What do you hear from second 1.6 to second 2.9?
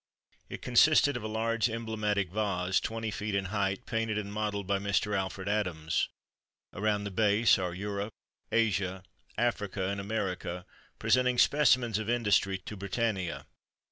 emblematic vase,